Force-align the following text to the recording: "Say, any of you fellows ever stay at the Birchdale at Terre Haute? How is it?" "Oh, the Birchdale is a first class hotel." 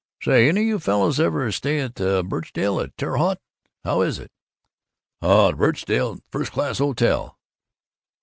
"Say, 0.23 0.49
any 0.49 0.61
of 0.61 0.65
you 0.65 0.79
fellows 0.79 1.19
ever 1.19 1.51
stay 1.51 1.79
at 1.79 1.93
the 1.93 2.23
Birchdale 2.23 2.79
at 2.79 2.97
Terre 2.97 3.17
Haute? 3.19 3.37
How 3.83 4.01
is 4.01 4.17
it?" 4.17 4.31
"Oh, 5.21 5.51
the 5.51 5.57
Birchdale 5.57 6.13
is 6.13 6.17
a 6.17 6.23
first 6.31 6.51
class 6.51 6.79
hotel." 6.79 7.37